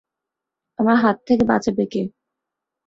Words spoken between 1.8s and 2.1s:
কে?